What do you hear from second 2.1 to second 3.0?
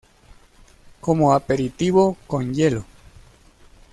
con hielo.